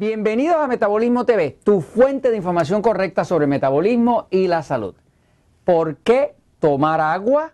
Bienvenidos 0.00 0.58
a 0.58 0.68
Metabolismo 0.68 1.26
TV, 1.26 1.58
tu 1.64 1.80
fuente 1.80 2.30
de 2.30 2.36
información 2.36 2.82
correcta 2.82 3.24
sobre 3.24 3.48
metabolismo 3.48 4.28
y 4.30 4.46
la 4.46 4.62
salud. 4.62 4.94
¿Por 5.64 5.96
qué 5.96 6.36
tomar 6.60 7.00
agua 7.00 7.50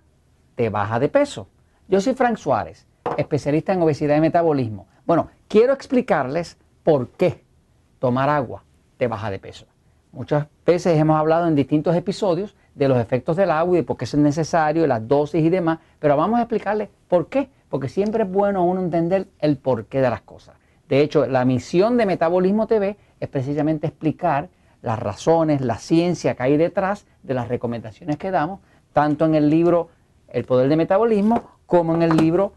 te 0.54 0.68
baja 0.68 0.98
de 1.00 1.08
peso? 1.08 1.48
Yo 1.88 2.02
soy 2.02 2.12
Frank 2.12 2.36
Suárez, 2.36 2.86
especialista 3.16 3.72
en 3.72 3.80
obesidad 3.80 4.18
y 4.18 4.20
metabolismo. 4.20 4.86
Bueno, 5.06 5.30
quiero 5.48 5.72
explicarles 5.72 6.58
por 6.82 7.08
qué 7.12 7.42
tomar 7.98 8.28
agua 8.28 8.62
te 8.98 9.08
baja 9.08 9.30
de 9.30 9.38
peso. 9.38 9.64
Muchas 10.12 10.46
veces 10.66 10.98
hemos 10.98 11.16
hablado 11.16 11.48
en 11.48 11.54
distintos 11.54 11.96
episodios 11.96 12.54
de 12.74 12.88
los 12.88 12.98
efectos 12.98 13.38
del 13.38 13.52
agua 13.52 13.72
y 13.72 13.80
de 13.80 13.84
por 13.84 13.96
qué 13.96 14.04
es 14.04 14.14
necesario, 14.16 14.86
las 14.86 15.08
dosis 15.08 15.42
y 15.42 15.48
demás, 15.48 15.78
pero 15.98 16.14
vamos 16.18 16.38
a 16.38 16.42
explicarles 16.42 16.90
por 17.08 17.28
qué, 17.28 17.48
porque 17.70 17.88
siempre 17.88 18.24
es 18.24 18.30
bueno 18.30 18.66
uno 18.66 18.82
entender 18.82 19.28
el 19.38 19.56
porqué 19.56 20.02
de 20.02 20.10
las 20.10 20.20
cosas. 20.20 20.56
De 20.94 21.00
hecho, 21.00 21.26
la 21.26 21.44
misión 21.44 21.96
de 21.96 22.06
Metabolismo 22.06 22.68
TV 22.68 22.96
es 23.18 23.28
precisamente 23.28 23.88
explicar 23.88 24.48
las 24.80 24.96
razones, 24.96 25.60
la 25.60 25.78
ciencia 25.78 26.36
que 26.36 26.44
hay 26.44 26.56
detrás 26.56 27.04
de 27.24 27.34
las 27.34 27.48
recomendaciones 27.48 28.16
que 28.16 28.30
damos, 28.30 28.60
tanto 28.92 29.24
en 29.24 29.34
el 29.34 29.50
libro 29.50 29.88
El 30.28 30.44
Poder 30.44 30.68
de 30.68 30.76
Metabolismo 30.76 31.50
como 31.66 31.96
en 31.96 32.02
el 32.02 32.16
libro 32.16 32.52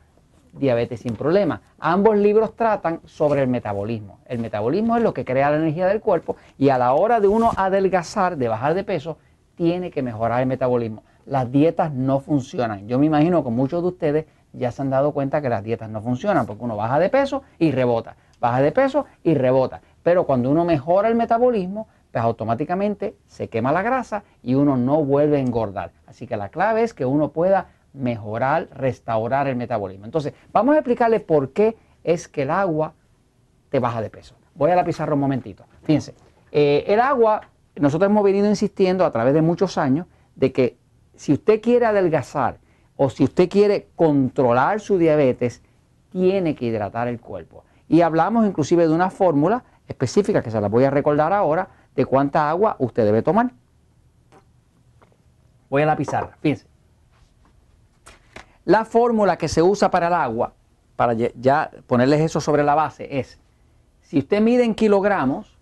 Diabetes 0.54 1.00
sin 1.00 1.16
Problemas. 1.16 1.62
Ambos 1.80 2.16
libros 2.16 2.56
tratan 2.56 3.00
sobre 3.06 3.42
el 3.42 3.48
metabolismo. 3.48 4.20
El 4.28 4.38
metabolismo 4.38 4.98
es 4.98 5.02
lo 5.02 5.16
que 5.16 5.26
crea 5.26 5.50
la 5.50 5.58
energía 5.58 5.88
del 5.88 6.00
cuerpo 6.00 6.36
y 6.60 6.70
a 6.70 6.78
la 6.78 6.94
hora 6.94 7.20
de 7.20 7.28
uno 7.28 7.50
adelgazar, 7.58 8.38
de 8.38 8.50
bajar 8.50 8.76
de 8.76 8.84
peso, 8.84 9.18
tiene 9.56 9.90
que 9.90 10.04
mejorar 10.04 10.42
el 10.42 10.48
metabolismo. 10.48 11.02
Las 11.26 11.52
dietas 11.52 11.92
no 11.92 12.20
funcionan. 12.20 12.88
Yo 12.88 13.00
me 13.00 13.08
imagino 13.08 13.44
que 13.44 13.50
muchos 13.50 13.82
de 13.82 13.88
ustedes 13.88 14.26
ya 14.54 14.72
se 14.72 14.82
han 14.82 14.90
dado 14.90 15.12
cuenta 15.12 15.42
que 15.42 15.50
las 15.50 15.64
dietas 15.64 15.90
no 15.90 16.02
funcionan 16.02 16.46
porque 16.46 16.64
uno 16.64 16.76
baja 16.76 17.00
de 17.00 17.10
peso 17.10 17.44
y 17.60 17.72
rebota, 17.72 18.16
baja 18.40 18.62
de 18.62 18.72
peso 18.72 19.06
y 19.24 19.34
rebota. 19.34 19.82
Pero 20.04 20.26
cuando 20.26 20.50
uno 20.50 20.66
mejora 20.66 21.10
el 21.10 21.16
metabolismo, 21.16 21.88
pues 22.12 22.24
automáticamente 22.24 23.16
se 23.28 23.50
quema 23.50 23.72
la 23.72 23.82
grasa 23.82 24.24
y 24.42 24.56
uno 24.56 24.78
no 24.78 25.04
vuelve 25.04 25.38
a 25.38 25.42
engordar. 25.42 25.92
Así 26.06 26.28
que 26.28 26.38
la 26.38 26.50
clave 26.50 26.84
es 26.84 26.94
que 26.94 27.06
uno 27.06 27.32
pueda 27.32 27.68
mejorar, 27.94 28.70
restaurar 28.74 29.48
el 29.48 29.56
metabolismo. 29.56 30.06
Entonces, 30.06 30.34
vamos 30.52 30.76
a 30.76 30.80
explicarle 30.80 31.20
por 31.20 31.52
qué 31.52 31.78
es 32.04 32.28
que 32.28 32.44
el 32.44 32.52
agua 32.52 32.94
te 33.70 33.80
baja 33.80 34.02
de 34.02 34.10
peso. 34.10 34.36
Voy 34.56 34.72
a 34.72 34.76
la 34.76 34.86
pizarra 34.86 35.14
un 35.14 35.20
momentito. 35.20 35.66
Fíjense, 35.84 36.16
eh, 36.52 36.86
el 36.88 37.00
agua, 37.00 37.42
nosotros 37.76 38.10
hemos 38.10 38.24
venido 38.24 38.48
insistiendo 38.48 39.06
a 39.06 39.12
través 39.12 39.34
de 39.34 39.42
muchos 39.42 39.78
años 39.78 40.08
de 40.36 40.52
que 40.52 40.78
si 41.16 41.34
usted 41.34 41.62
quiere 41.62 41.86
adelgazar 41.86 42.60
o 42.96 43.10
si 43.10 43.24
usted 43.24 43.50
quiere 43.50 43.88
controlar 43.96 44.80
su 44.80 44.98
diabetes, 44.98 45.62
tiene 46.12 46.56
que 46.56 46.66
hidratar 46.66 47.08
el 47.08 47.20
cuerpo. 47.20 47.64
Y 47.90 48.02
hablamos 48.02 48.46
inclusive 48.46 48.88
de 48.88 48.94
una 48.94 49.10
fórmula 49.10 49.64
específica 49.88 50.42
que 50.42 50.52
se 50.52 50.60
la 50.60 50.68
voy 50.68 50.84
a 50.84 50.90
recordar 50.90 51.34
ahora 51.34 51.70
de 51.96 52.06
cuánta 52.06 52.50
agua 52.50 52.76
usted 52.80 53.06
debe 53.06 53.22
tomar. 53.22 53.52
Voy 55.70 55.82
a 55.82 55.86
la 55.86 55.96
pizarra, 55.96 56.38
fíjense. 56.42 56.68
La 58.66 58.86
fórmula 58.86 59.38
que 59.38 59.48
se 59.48 59.62
usa 59.62 59.90
para 59.90 60.08
el 60.08 60.14
agua, 60.14 60.54
para 60.96 61.14
ya 61.14 61.72
ponerles 61.88 62.22
eso 62.22 62.42
sobre 62.42 62.64
la 62.64 62.76
base, 62.76 63.20
es, 63.20 63.40
si 64.02 64.20
usted 64.20 64.42
mide 64.42 64.64
en 64.64 64.76
kilogramos, 64.76 65.58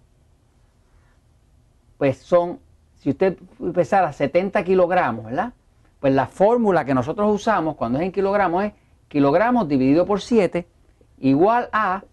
pues 1.98 2.18
son, 2.18 2.60
si 2.96 3.12
usted 3.12 3.38
pesara 3.74 4.12
70 4.12 4.64
kilogramos, 4.64 5.26
¿verdad? 5.26 5.54
Pues 6.00 6.14
la 6.14 6.28
fórmula 6.28 6.86
que 6.86 6.94
nosotros 6.94 7.34
usamos 7.34 7.76
cuando 7.76 8.00
es 8.00 8.06
en 8.06 8.12
kilogramos 8.12 8.66
es 8.66 8.74
kilogramos 9.08 9.68
dividido 9.68 10.06
por 10.06 10.22
7 10.22 10.68
igual 11.20 11.70
a 11.72 12.04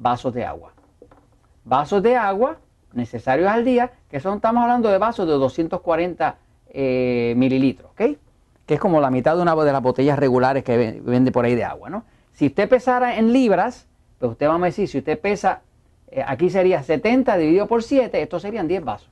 vasos 0.00 0.34
de 0.34 0.44
agua. 0.44 0.72
Vasos 1.64 2.02
de 2.02 2.16
agua 2.16 2.58
necesarios 2.92 3.48
al 3.48 3.64
día, 3.64 3.92
que 4.10 4.18
son, 4.18 4.36
estamos 4.36 4.62
hablando 4.62 4.88
de 4.88 4.98
vasos 4.98 5.26
de 5.26 5.34
240 5.34 6.36
eh, 6.70 7.34
mililitros, 7.36 7.92
¿ok? 7.92 8.16
Que 8.66 8.74
es 8.74 8.80
como 8.80 9.00
la 9.00 9.10
mitad 9.10 9.36
de 9.36 9.42
una 9.42 9.54
de 9.54 9.72
las 9.72 9.82
botellas 9.82 10.18
regulares 10.18 10.64
que 10.64 11.00
vende 11.02 11.30
por 11.30 11.44
ahí 11.44 11.54
de 11.54 11.64
agua, 11.64 11.90
¿no? 11.90 12.04
Si 12.32 12.46
usted 12.46 12.68
pesara 12.68 13.16
en 13.16 13.32
libras, 13.32 13.86
pues 14.18 14.32
usted 14.32 14.48
va 14.48 14.56
a 14.56 14.58
decir, 14.58 14.88
si 14.88 14.98
usted 14.98 15.18
pesa, 15.20 15.62
eh, 16.08 16.24
aquí 16.26 16.50
sería 16.50 16.82
70 16.82 17.36
dividido 17.36 17.66
por 17.66 17.82
7, 17.82 18.20
estos 18.20 18.42
serían 18.42 18.66
10 18.66 18.84
vasos. 18.84 19.10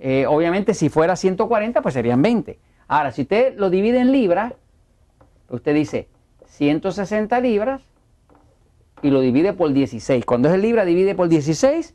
Eh, 0.00 0.26
obviamente 0.26 0.74
si 0.74 0.88
fuera 0.88 1.16
140, 1.16 1.82
pues 1.82 1.94
serían 1.94 2.22
20. 2.22 2.58
Ahora, 2.86 3.12
si 3.12 3.22
usted 3.22 3.56
lo 3.56 3.68
divide 3.68 4.00
en 4.00 4.12
libras, 4.12 4.54
usted 5.48 5.74
dice 5.74 6.08
160 6.46 7.40
libras 7.40 7.82
y 9.02 9.10
lo 9.10 9.20
divide 9.20 9.52
por 9.52 9.72
16. 9.72 10.24
Cuando 10.24 10.48
es 10.48 10.54
en 10.54 10.62
libra, 10.62 10.84
divide 10.84 11.14
por 11.14 11.28
16. 11.28 11.94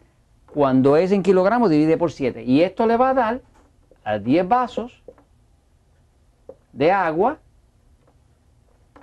Cuando 0.54 0.98
es 0.98 1.12
en 1.12 1.24
kilogramos, 1.24 1.70
divide 1.70 1.98
por 1.98 2.12
7. 2.12 2.44
Y 2.44 2.62
esto 2.62 2.86
le 2.86 2.98
va 2.98 3.10
a 3.10 3.14
dar 3.14 3.42
a 4.04 4.20
10 4.20 4.48
vasos 4.48 5.04
de 6.72 6.92
agua 6.92 7.40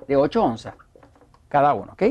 de 0.07 0.17
8 0.17 0.43
onzas 0.43 0.75
cada 1.49 1.75
uno, 1.75 1.93
¿ok? 1.93 2.03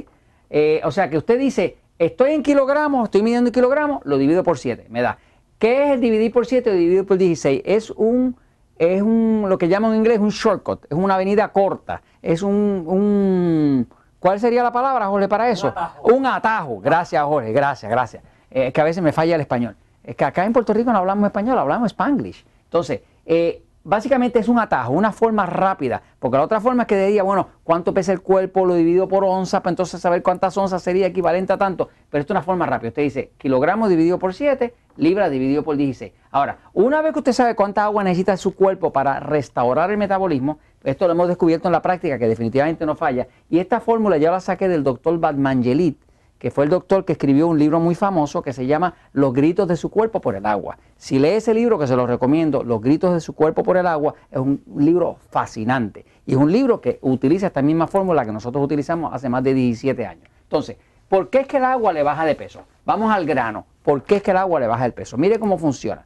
Eh, 0.50 0.82
o 0.84 0.92
sea 0.92 1.10
que 1.10 1.18
usted 1.18 1.40
dice, 1.40 1.78
estoy 1.98 2.32
en 2.32 2.44
kilogramos, 2.44 3.06
estoy 3.06 3.22
midiendo 3.22 3.50
en 3.50 3.54
kilogramos, 3.54 4.02
lo 4.06 4.18
divido 4.18 4.44
por 4.44 4.58
7, 4.58 4.88
me 4.90 5.02
da. 5.02 5.18
¿Qué 5.58 5.86
es 5.86 5.92
el 5.92 6.02
dividir 6.02 6.32
por 6.32 6.46
7 6.46 6.70
o 6.70 6.74
dividir 6.74 7.06
por 7.06 7.18
16? 7.18 7.62
Es 7.66 7.90
un 7.92 8.36
es 8.80 9.02
un, 9.02 9.46
lo 9.48 9.58
que 9.58 9.68
llaman 9.68 9.92
en 9.92 9.98
inglés 9.98 10.20
un 10.20 10.30
shortcut, 10.30 10.86
es 10.86 10.98
una 10.98 11.16
avenida 11.16 11.50
corta, 11.52 12.02
es 12.22 12.42
un, 12.42 12.86
un 12.88 13.88
¿cuál 14.20 14.40
sería 14.40 14.64
la 14.64 14.72
palabra, 14.72 15.08
Jorge, 15.08 15.28
para 15.28 15.50
eso? 15.50 15.74
Un 16.04 16.26
atajo. 16.26 16.80
Gracias, 16.80 17.24
Jorge, 17.24 17.52
gracias, 17.52 17.92
gracias. 17.92 18.24
Eh, 18.52 18.68
es 18.68 18.74
que 18.74 18.82
a 18.82 18.84
veces 18.84 19.02
me 19.04 19.12
falla 19.12 19.36
el 19.36 19.42
español. 19.42 19.76
Es 20.04 20.16
que 20.16 20.26
acá 20.26 20.46
en 20.46 20.54
Puerto 20.54 20.74
Rico 20.74 20.92
no 20.92 21.00
hablamos 21.00 21.26
español, 21.26 21.58
hablamos 21.58 21.92
spanglish. 21.92 22.46
Entonces, 22.66 23.02
eh, 23.26 23.64
básicamente 23.90 24.38
es 24.38 24.48
un 24.48 24.60
atajo, 24.60 24.94
una 24.94 25.12
forma 25.12 25.48
rápida, 25.48 26.02
porque 26.20 26.38
la 26.38 26.44
otra 26.44 26.62
forma 26.62 26.84
es 26.84 26.88
que 26.88 26.96
diría, 26.96 27.24
bueno, 27.24 27.48
¿cuánto 27.64 27.92
pesa 27.92 28.14
el 28.14 28.22
cuerpo? 28.22 28.66
Lo 28.66 28.76
divido 28.76 29.08
por 29.08 29.24
onza, 29.24 29.64
para 29.64 29.72
entonces 29.72 30.00
saber 30.00 30.22
cuántas 30.22 30.56
onzas 30.58 30.84
sería 30.84 31.08
equivalente 31.08 31.54
a 31.54 31.58
tanto, 31.58 31.90
pero 32.10 32.22
esto 32.22 32.34
es 32.34 32.36
una 32.36 32.44
forma 32.44 32.68
rápida. 32.68 32.90
Usted 32.90 33.02
dice 33.02 33.32
kilogramos 33.40 33.90
dividido 33.90 34.20
por 34.20 34.36
7, 34.36 34.76
libras 34.98 35.32
dividido 35.32 35.64
por 35.64 35.76
16. 35.76 36.14
Ahora, 36.30 36.60
una 36.74 37.02
vez 37.02 37.14
que 37.14 37.20
usted 37.20 37.34
sabe 37.34 37.56
cuánta 37.56 37.84
agua 37.84 38.04
necesita 38.04 38.38
su 38.38 38.54
cuerpo 38.54 38.94
para 38.94 39.20
restaurar 39.20 39.90
el 39.90 39.98
metabolismo, 39.98 40.60
esto 40.84 41.08
lo 41.08 41.14
hemos 41.14 41.28
descubierto 41.28 41.68
en 41.68 41.72
la 41.72 41.82
práctica 41.82 42.20
que 42.20 42.28
definitivamente 42.28 42.86
no 42.86 42.96
falla, 42.96 43.28
y 43.50 43.58
esta 43.58 43.80
fórmula 43.80 44.18
ya 44.18 44.30
la 44.30 44.40
saqué 44.40 44.68
del 44.68 44.84
doctor 44.84 45.20
Badmangelit, 45.20 46.00
que 46.40 46.52
fue 46.52 46.64
el 46.64 46.70
doctor 46.70 47.04
que 47.04 47.12
escribió 47.12 47.48
un 47.48 47.60
libro 47.60 47.82
muy 47.82 47.96
famoso 47.96 48.42
que 48.42 48.54
se 48.54 48.66
llama 48.66 48.96
Los 49.12 49.34
gritos 49.34 49.68
de 49.68 49.76
su 49.76 49.90
cuerpo 49.90 50.22
por 50.22 50.36
el 50.36 50.46
agua. 50.46 50.78
Si 50.96 51.20
lee 51.20 51.32
ese 51.32 51.54
libro, 51.54 51.78
que 51.78 51.86
se 51.86 51.98
lo 51.98 52.08
recomiendo, 52.08 52.64
Los 52.64 52.82
gritos 52.82 53.14
de 53.14 53.20
su 53.20 53.34
cuerpo 53.34 53.62
por 53.62 53.76
el 53.76 53.86
agua, 53.86 54.16
es 54.32 54.40
un 54.40 54.64
libro 54.78 55.18
fascinante. 55.30 56.06
Y 56.26 56.32
es 56.32 56.38
un 56.38 56.52
libro 56.52 56.80
que 56.80 56.98
utiliza 57.02 57.48
esta 57.48 57.62
misma 57.62 57.88
fórmula 57.88 58.26
que 58.26 58.32
nosotros 58.32 58.64
utilizamos 58.64 59.14
hace 59.14 59.28
más 59.28 59.44
de 59.44 59.54
17 59.54 60.06
años. 60.06 60.24
Entonces, 60.44 60.78
¿por 61.10 61.30
qué 61.30 61.42
es 61.42 61.48
que 61.48 61.58
el 61.58 61.66
agua 61.66 61.92
le 61.92 62.04
baja 62.04 62.24
de 62.24 62.36
peso? 62.36 62.62
Vamos 62.86 63.12
al 63.12 63.26
grano. 63.26 63.66
¿Por 63.84 64.04
qué 64.04 64.16
es 64.16 64.24
que 64.24 64.32
el 64.32 64.38
agua 64.38 64.62
le 64.62 64.68
baja 64.68 64.86
el 64.86 64.94
peso? 64.94 65.18
Mire 65.18 65.40
cómo 65.40 65.58
funciona. 65.58 66.06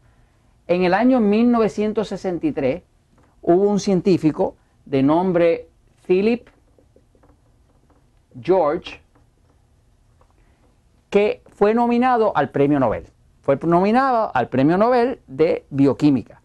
En 0.66 0.84
el 0.84 0.96
año 0.96 1.20
1963 1.20 2.82
hubo 3.44 3.70
un 3.70 3.80
científico 3.80 4.56
de 4.86 5.04
nombre 5.04 5.68
Philip 6.08 6.48
George 8.42 9.03
que 11.13 11.44
fue 11.46 11.75
nominado 11.75 12.35
al 12.35 12.49
premio 12.49 12.79
Nobel. 12.79 13.05
Fue 13.41 13.59
nominado 13.67 14.32
al 14.34 14.49
premio 14.49 14.79
Nobel 14.79 15.20
de 15.28 15.64
Bioquímica. 15.70 16.41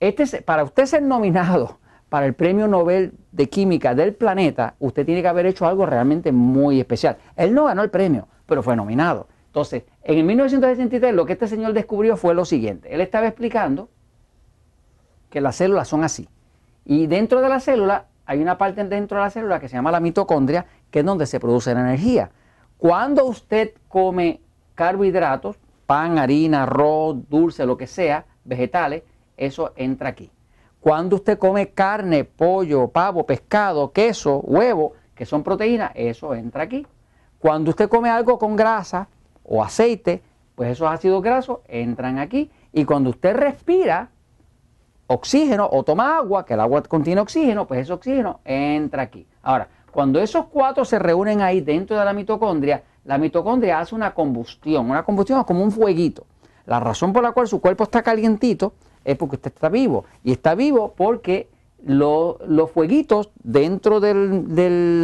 Este, 0.00 0.42
para 0.42 0.64
usted 0.64 0.86
ser 0.86 1.04
nominado 1.04 1.78
para 2.08 2.26
el 2.26 2.34
premio 2.34 2.66
Nobel 2.66 3.12
de 3.30 3.48
Química 3.48 3.94
del 3.94 4.16
planeta, 4.16 4.74
usted 4.80 5.06
tiene 5.06 5.22
que 5.22 5.28
haber 5.28 5.46
hecho 5.46 5.68
algo 5.68 5.86
realmente 5.86 6.32
muy 6.32 6.80
especial. 6.80 7.18
Él 7.36 7.54
no 7.54 7.66
ganó 7.66 7.84
el 7.84 7.90
premio, 7.90 8.26
pero 8.46 8.60
fue 8.60 8.74
nominado. 8.74 9.28
Entonces, 9.46 9.84
en 10.02 10.18
el 10.18 10.24
1963 10.24 11.14
lo 11.14 11.24
que 11.24 11.34
este 11.34 11.46
señor 11.46 11.72
descubrió 11.72 12.16
fue 12.16 12.34
lo 12.34 12.44
siguiente. 12.44 12.92
Él 12.92 13.00
estaba 13.00 13.28
explicando 13.28 13.88
que 15.30 15.40
las 15.40 15.54
células 15.54 15.86
son 15.86 16.02
así. 16.02 16.28
Y 16.84 17.06
dentro 17.06 17.40
de 17.40 17.48
la 17.48 17.60
célula 17.60 18.06
hay 18.26 18.42
una 18.42 18.58
parte 18.58 18.82
dentro 18.82 19.18
de 19.18 19.22
la 19.22 19.30
célula 19.30 19.60
que 19.60 19.68
se 19.68 19.76
llama 19.76 19.92
la 19.92 20.00
mitocondria, 20.00 20.66
que 20.90 20.98
es 20.98 21.04
donde 21.04 21.26
se 21.26 21.38
produce 21.38 21.72
la 21.72 21.82
energía. 21.82 22.32
Cuando 22.78 23.24
usted 23.24 23.74
come 23.88 24.40
carbohidratos, 24.76 25.58
pan, 25.84 26.18
harina, 26.18 26.62
arroz, 26.62 27.28
dulce, 27.28 27.66
lo 27.66 27.76
que 27.76 27.88
sea, 27.88 28.24
vegetales, 28.44 29.02
eso 29.36 29.72
entra 29.76 30.10
aquí. 30.10 30.30
Cuando 30.80 31.16
usted 31.16 31.38
come 31.38 31.70
carne, 31.70 32.22
pollo, 32.24 32.88
pavo, 32.88 33.26
pescado, 33.26 33.90
queso, 33.92 34.38
huevo, 34.38 34.92
que 35.16 35.26
son 35.26 35.42
proteínas, 35.42 35.90
eso 35.94 36.34
entra 36.34 36.62
aquí. 36.62 36.86
Cuando 37.40 37.70
usted 37.70 37.88
come 37.88 38.10
algo 38.10 38.38
con 38.38 38.54
grasa 38.54 39.08
o 39.42 39.62
aceite, 39.62 40.22
pues 40.54 40.70
esos 40.70 40.88
ácidos 40.88 41.20
grasos 41.20 41.58
entran 41.66 42.18
aquí. 42.18 42.50
Y 42.72 42.84
cuando 42.84 43.10
usted 43.10 43.34
respira 43.34 44.10
oxígeno 45.08 45.68
o 45.70 45.82
toma 45.82 46.16
agua, 46.16 46.44
que 46.44 46.54
el 46.54 46.60
agua 46.60 46.82
contiene 46.82 47.20
oxígeno, 47.20 47.66
pues 47.66 47.80
ese 47.80 47.92
oxígeno 47.92 48.40
entra 48.44 49.02
aquí. 49.02 49.26
Ahora, 49.42 49.68
cuando 49.98 50.20
esos 50.20 50.46
cuatro 50.46 50.84
se 50.84 50.96
reúnen 50.96 51.40
ahí 51.40 51.60
dentro 51.60 51.98
de 51.98 52.04
la 52.04 52.12
mitocondria, 52.12 52.84
la 53.04 53.18
mitocondria 53.18 53.80
hace 53.80 53.96
una 53.96 54.14
combustión. 54.14 54.88
Una 54.88 55.02
combustión 55.02 55.40
es 55.40 55.44
como 55.44 55.64
un 55.64 55.72
fueguito. 55.72 56.24
La 56.66 56.78
razón 56.78 57.12
por 57.12 57.24
la 57.24 57.32
cual 57.32 57.48
su 57.48 57.60
cuerpo 57.60 57.82
está 57.82 58.00
calientito 58.04 58.74
es 59.04 59.16
porque 59.16 59.34
usted 59.34 59.52
está 59.52 59.68
vivo. 59.68 60.04
Y 60.22 60.30
está 60.30 60.54
vivo 60.54 60.94
porque 60.96 61.48
los 61.84 62.36
fueguitos 62.72 63.30
dentro 63.42 63.98
de 63.98 64.14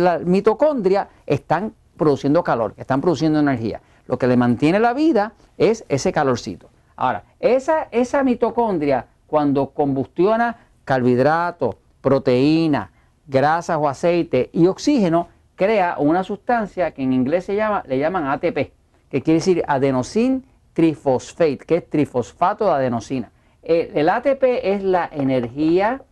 la 0.01 0.21
mitocondria 0.21 1.09
están 1.27 1.75
produciendo 1.97 2.45
calor, 2.45 2.75
están 2.77 3.01
produciendo 3.01 3.41
energía. 3.41 3.81
Lo 4.07 4.17
que 4.17 4.29
le 4.29 4.37
mantiene 4.37 4.79
la 4.79 4.95
vida 4.95 5.33
es 5.59 5.85
ese 5.89 6.13
calorcito. 6.13 6.69
Ahora, 6.95 7.25
esa, 7.41 7.89
esa 7.91 8.23
mitocondria, 8.23 9.07
cuando 9.27 9.71
combustiona 9.71 10.57
carbohidratos, 10.85 11.75
proteínas, 12.01 12.91
grasas 13.27 13.77
o 13.79 13.89
aceite 13.89 14.51
y 14.53 14.67
oxígeno, 14.67 15.29
crea 15.57 15.97
una 15.99 16.25
sustancia 16.25 16.91
que 16.93 17.03
en 17.03 17.13
inglés 17.13 17.45
se 17.45 17.55
llama, 17.55 17.83
le 17.87 17.99
llaman 17.99 18.27
ATP, 18.27 18.73
que 19.11 19.23
quiere 19.23 19.39
decir 19.39 19.63
adenosin 19.67 20.45
trifosfate, 20.73 21.59
que 21.59 21.77
es 21.77 21.89
trifosfato 21.89 22.67
de 22.67 22.73
adenosina. 22.73 23.31
el 23.63 24.09
ATP 24.09 24.43
es 24.63 24.83
la 24.83 25.09
energía 25.11 26.03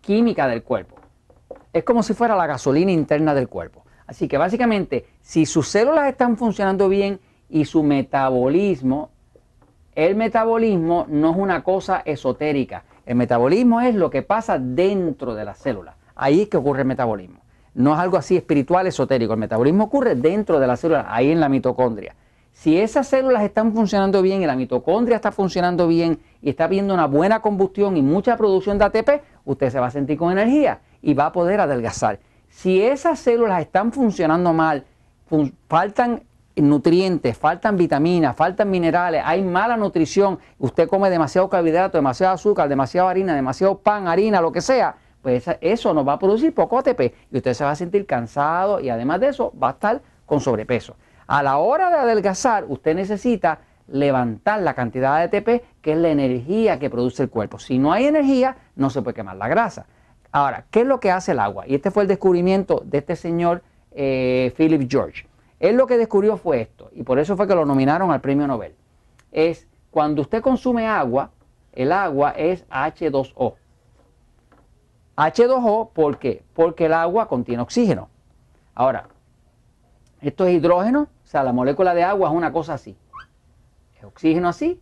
química 0.00 0.48
del 0.48 0.62
cuerpo. 0.62 0.96
Es 1.72 1.84
como 1.84 2.02
si 2.02 2.14
fuera 2.14 2.34
la 2.34 2.46
gasolina 2.46 2.90
interna 2.90 3.34
del 3.34 3.48
cuerpo. 3.48 3.84
Así 4.06 4.26
que 4.26 4.38
básicamente, 4.38 5.06
si 5.20 5.46
sus 5.46 5.68
células 5.68 6.08
están 6.08 6.36
funcionando 6.36 6.88
bien 6.88 7.20
y 7.48 7.64
su 7.64 7.84
metabolismo, 7.84 9.10
el 9.94 10.16
metabolismo 10.16 11.06
no 11.08 11.30
es 11.30 11.36
una 11.36 11.62
cosa 11.62 12.02
esotérica. 12.04 12.82
El 13.10 13.16
metabolismo 13.16 13.80
es 13.80 13.96
lo 13.96 14.08
que 14.08 14.22
pasa 14.22 14.60
dentro 14.60 15.34
de 15.34 15.44
la 15.44 15.54
célula. 15.54 15.96
Ahí 16.14 16.42
es 16.42 16.48
que 16.48 16.58
ocurre 16.58 16.82
el 16.82 16.86
metabolismo. 16.86 17.40
No 17.74 17.92
es 17.92 17.98
algo 17.98 18.16
así 18.16 18.36
espiritual, 18.36 18.86
esotérico. 18.86 19.32
El 19.32 19.40
metabolismo 19.40 19.82
ocurre 19.82 20.14
dentro 20.14 20.60
de 20.60 20.68
la 20.68 20.76
célula, 20.76 21.06
ahí 21.08 21.32
en 21.32 21.40
la 21.40 21.48
mitocondria. 21.48 22.14
Si 22.52 22.78
esas 22.78 23.08
células 23.08 23.42
están 23.42 23.72
funcionando 23.72 24.22
bien 24.22 24.42
y 24.42 24.46
la 24.46 24.54
mitocondria 24.54 25.16
está 25.16 25.32
funcionando 25.32 25.88
bien 25.88 26.20
y 26.40 26.50
está 26.50 26.68
viendo 26.68 26.94
una 26.94 27.08
buena 27.08 27.40
combustión 27.40 27.96
y 27.96 28.02
mucha 28.02 28.36
producción 28.36 28.78
de 28.78 28.84
ATP, 28.84 29.24
usted 29.44 29.70
se 29.70 29.80
va 29.80 29.88
a 29.88 29.90
sentir 29.90 30.16
con 30.16 30.30
energía 30.30 30.78
y 31.02 31.14
va 31.14 31.26
a 31.26 31.32
poder 31.32 31.58
adelgazar. 31.58 32.20
Si 32.48 32.80
esas 32.80 33.18
células 33.18 33.60
están 33.60 33.90
funcionando 33.90 34.52
mal, 34.52 34.84
faltan 35.66 36.22
nutrientes, 36.62 37.36
faltan 37.36 37.76
vitaminas, 37.76 38.36
faltan 38.36 38.70
minerales, 38.70 39.22
hay 39.24 39.42
mala 39.42 39.76
nutrición, 39.76 40.38
usted 40.58 40.88
come 40.88 41.10
demasiado 41.10 41.48
carbohidrato, 41.48 41.98
demasiado 41.98 42.34
azúcar, 42.34 42.68
demasiado 42.68 43.08
harina, 43.08 43.34
demasiado 43.34 43.78
pan, 43.78 44.08
harina, 44.08 44.40
lo 44.40 44.52
que 44.52 44.60
sea, 44.60 44.96
pues 45.22 45.44
eso 45.60 45.92
nos 45.94 46.06
va 46.06 46.14
a 46.14 46.18
producir 46.18 46.54
poco 46.54 46.78
ATP 46.78 47.00
y 47.30 47.36
usted 47.36 47.54
se 47.54 47.64
va 47.64 47.72
a 47.72 47.76
sentir 47.76 48.06
cansado 48.06 48.80
y 48.80 48.88
además 48.88 49.20
de 49.20 49.28
eso 49.28 49.52
va 49.60 49.68
a 49.68 49.72
estar 49.72 50.02
con 50.26 50.40
sobrepeso. 50.40 50.96
A 51.26 51.42
la 51.42 51.58
hora 51.58 51.90
de 51.90 51.96
adelgazar, 51.96 52.64
usted 52.68 52.94
necesita 52.94 53.60
levantar 53.86 54.60
la 54.62 54.74
cantidad 54.74 55.18
de 55.18 55.38
ATP, 55.38 55.64
que 55.82 55.92
es 55.92 55.98
la 55.98 56.08
energía 56.08 56.78
que 56.78 56.90
produce 56.90 57.24
el 57.24 57.30
cuerpo. 57.30 57.58
Si 57.58 57.78
no 57.78 57.92
hay 57.92 58.06
energía, 58.06 58.56
no 58.76 58.90
se 58.90 59.02
puede 59.02 59.14
quemar 59.14 59.36
la 59.36 59.48
grasa. 59.48 59.86
Ahora, 60.32 60.64
¿qué 60.70 60.80
es 60.80 60.86
lo 60.86 61.00
que 61.00 61.10
hace 61.10 61.32
el 61.32 61.40
agua? 61.40 61.66
Y 61.66 61.74
este 61.74 61.90
fue 61.90 62.04
el 62.04 62.08
descubrimiento 62.08 62.82
de 62.84 62.98
este 62.98 63.16
señor 63.16 63.62
eh, 63.92 64.52
Philip 64.56 64.88
George. 64.88 65.26
Él 65.60 65.76
lo 65.76 65.86
que 65.86 65.98
descubrió 65.98 66.38
fue 66.38 66.62
esto, 66.62 66.90
y 66.92 67.02
por 67.02 67.18
eso 67.18 67.36
fue 67.36 67.46
que 67.46 67.54
lo 67.54 67.66
nominaron 67.66 68.10
al 68.10 68.20
premio 68.20 68.46
Nobel. 68.46 68.74
Es 69.30 69.68
cuando 69.90 70.22
usted 70.22 70.42
consume 70.42 70.88
agua, 70.88 71.30
el 71.72 71.92
agua 71.92 72.30
es 72.30 72.66
H2O. 72.68 73.54
H2O, 75.16 75.90
¿por 75.92 76.18
qué? 76.18 76.42
Porque 76.54 76.86
el 76.86 76.94
agua 76.94 77.28
contiene 77.28 77.62
oxígeno. 77.62 78.08
Ahora, 78.74 79.08
esto 80.22 80.46
es 80.46 80.54
hidrógeno, 80.54 81.02
o 81.02 81.26
sea, 81.26 81.44
la 81.44 81.52
molécula 81.52 81.94
de 81.94 82.04
agua 82.04 82.30
es 82.30 82.34
una 82.34 82.52
cosa 82.52 82.74
así. 82.74 82.96
Es 83.98 84.04
oxígeno 84.04 84.48
así 84.48 84.80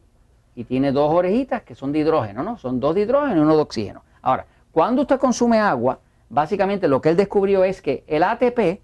y 0.54 0.64
tiene 0.64 0.92
dos 0.92 1.12
orejitas 1.12 1.62
que 1.62 1.74
son 1.74 1.90
de 1.90 2.00
hidrógeno, 2.00 2.44
¿no? 2.44 2.56
Son 2.56 2.78
dos 2.78 2.94
de 2.94 3.02
hidrógeno 3.02 3.36
y 3.36 3.40
uno 3.40 3.56
de 3.56 3.62
oxígeno. 3.62 4.02
Ahora, 4.22 4.46
cuando 4.70 5.02
usted 5.02 5.18
consume 5.18 5.58
agua, 5.58 5.98
básicamente 6.28 6.86
lo 6.86 7.00
que 7.00 7.10
él 7.10 7.16
descubrió 7.16 7.64
es 7.64 7.82
que 7.82 8.04
el 8.06 8.22
ATP 8.22 8.80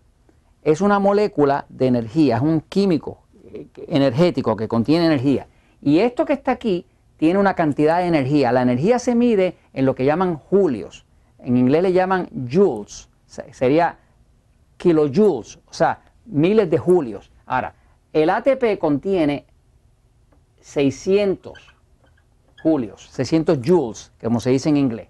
es 0.65 0.81
una 0.81 0.99
molécula 0.99 1.67
de 1.69 1.87
energía, 1.87 2.37
es 2.37 2.43
un 2.43 2.61
químico 2.63 3.19
eh, 3.45 3.69
energético 3.87 4.57
que 4.57 4.67
contiene 4.67 5.07
energía. 5.07 5.47
Y 5.83 5.99
esto 5.99 6.25
que 6.25 6.33
está 6.33 6.53
aquí 6.53 6.87
tiene 7.19 7.39
una 7.39 7.55
cantidad 7.55 7.99
de 7.99 8.07
energía. 8.07 8.51
La 8.51 8.63
energía 8.63 8.99
se 8.99 9.15
mide 9.15 9.57
en 9.75 9.85
lo 9.85 9.95
que 9.95 10.07
llaman 10.07 10.37
julios. 10.37 11.05
En 11.39 11.57
inglés 11.59 11.83
le 11.83 11.93
llaman 11.93 12.29
joules. 12.51 13.11
Sería 13.53 13.99
kilojoules. 14.79 15.59
O 15.67 15.73
sea, 15.73 16.01
miles 16.25 16.71
de 16.71 16.79
julios. 16.79 17.31
Ahora, 17.45 17.75
el 18.15 18.31
ATP 18.31 18.79
contiene 18.79 19.45
600 20.61 21.75
julios, 22.63 23.09
600 23.11 23.59
joules, 23.63 24.13
como 24.23 24.41
se 24.41 24.51
dice 24.51 24.71
en 24.71 24.79
inglés. 24.79 25.09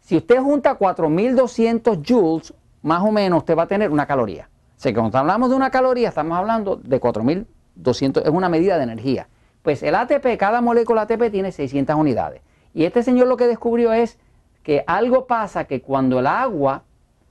Si 0.00 0.16
usted 0.16 0.40
junta 0.40 0.76
4200 0.76 1.98
joules, 2.06 2.54
más 2.82 3.02
o 3.02 3.10
menos 3.10 3.38
usted 3.38 3.56
va 3.56 3.64
a 3.64 3.66
tener 3.66 3.90
una 3.90 4.06
caloría. 4.06 4.48
O 4.78 4.80
sea, 4.80 4.94
cuando 4.94 5.18
hablamos 5.18 5.50
de 5.50 5.56
una 5.56 5.70
caloría, 5.70 6.10
estamos 6.10 6.38
hablando 6.38 6.76
de 6.76 7.00
4200, 7.00 8.22
es 8.22 8.30
una 8.30 8.48
medida 8.48 8.76
de 8.76 8.84
energía. 8.84 9.26
Pues 9.62 9.82
el 9.82 9.96
ATP, 9.96 10.36
cada 10.38 10.60
molécula 10.60 11.02
ATP 11.02 11.32
tiene 11.32 11.50
600 11.50 11.96
unidades. 11.96 12.42
Y 12.74 12.84
este 12.84 13.02
señor 13.02 13.26
lo 13.26 13.36
que 13.36 13.48
descubrió 13.48 13.92
es 13.92 14.20
que 14.62 14.84
algo 14.86 15.26
pasa 15.26 15.64
que 15.64 15.82
cuando 15.82 16.20
el 16.20 16.28
agua 16.28 16.84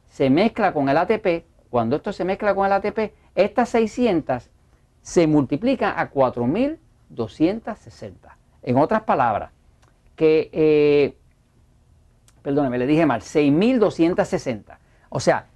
se 0.08 0.30
mezcla 0.30 0.74
con 0.74 0.90
el 0.90 0.98
ATP, 0.98 1.46
cuando 1.70 1.96
esto 1.96 2.12
se 2.12 2.26
mezcla 2.26 2.54
con 2.54 2.66
el 2.66 2.74
ATP, 2.74 3.14
estas 3.34 3.70
600 3.70 4.50
se 5.02 5.26
multiplican 5.26 5.94
a 5.96 6.10
4260. 6.10 8.38
En 8.62 8.76
otras 8.76 9.04
palabras, 9.04 9.52
que, 10.18 10.50
eh, 10.52 11.18
perdóneme, 12.42 12.78
le 12.78 12.88
dije 12.88 13.06
mal, 13.06 13.22
6260. 13.22 14.80
O 15.08 15.22
sea, 15.22 15.48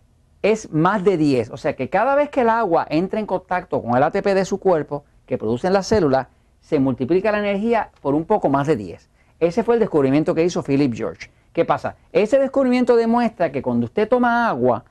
es 0.42 0.72
más 0.72 1.04
de 1.04 1.18
10. 1.18 1.52
O 1.52 1.58
sea 1.58 1.76
que 1.76 1.90
cada 1.90 2.16
vez 2.16 2.30
que 2.30 2.42
el 2.42 2.50
agua 2.50 2.86
entra 2.90 3.20
en 3.20 3.26
contacto 3.26 3.82
con 3.82 3.96
el 3.96 4.04
ATP 4.04 4.28
de 4.28 4.46
su 4.46 4.60
cuerpo, 4.60 5.04
que 5.26 5.38
producen 5.38 5.74
las 5.74 5.88
células, 5.88 6.28
se 6.60 6.80
multiplica 6.80 7.32
la 7.32 7.40
energía 7.40 7.90
por 8.02 8.16
un 8.16 8.26
poco 8.26 8.50
más 8.50 8.68
de 8.68 8.76
10. 8.76 9.10
Ese 9.40 9.64
fue 9.64 9.76
el 9.76 9.80
descubrimiento 9.80 10.36
que 10.36 10.44
hizo 10.44 10.64
Philip 10.64 10.94
George. 10.94 11.32
¿Qué 11.54 11.66
pasa? 11.66 11.96
Ese 12.12 12.40
descubrimiento 12.40 12.96
demuestra 12.96 13.52
que 13.52 13.62
cuando 13.62 13.86
usted 13.86 14.08
toma 14.08 14.48
agua, 14.48 14.86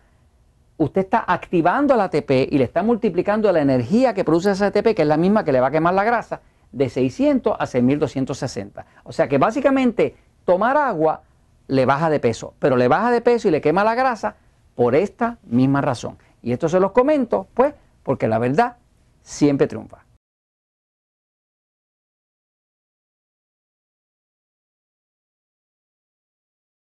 usted 0.77 1.03
está 1.03 1.25
activando 1.27 1.95
el 1.95 2.01
ATP 2.01 2.31
y 2.51 2.59
le 2.59 2.65
está 2.65 2.83
multiplicando 2.83 3.51
la 3.53 3.61
energía 3.61 4.13
que 4.13 4.25
produce 4.25 4.51
ese 4.51 4.67
ATP, 4.67 4.95
que 4.95 5.03
es 5.03 5.09
la 5.09 5.17
misma 5.17 5.45
que 5.45 5.53
le 5.53 5.61
va 5.61 5.69
a 5.69 5.71
quemar 5.71 5.95
la 5.95 6.05
grasa, 6.05 6.41
de 6.73 6.89
600 6.89 7.57
a 7.59 7.67
6260. 7.67 8.87
O 9.05 9.13
sea 9.13 9.29
que 9.29 9.39
básicamente 9.39 10.17
tomar 10.45 10.77
agua 10.77 11.23
le 11.67 11.87
baja 11.87 12.11
de 12.11 12.21
peso, 12.21 12.55
pero 12.59 12.77
le 12.77 12.89
baja 12.89 13.11
de 13.11 13.21
peso 13.21 13.49
y 13.49 13.51
le 13.51 13.61
quema 13.61 13.85
la 13.85 13.95
grasa 13.95 14.37
por 14.81 14.95
esta 14.95 15.37
misma 15.43 15.83
razón. 15.83 16.17
Y 16.43 16.53
esto 16.53 16.67
se 16.67 16.81
los 16.81 16.93
comento, 16.93 17.49
pues, 17.53 17.75
porque 18.03 18.27
la 18.27 18.39
verdad 18.39 18.79
siempre 19.21 19.67
triunfa. 19.67 20.07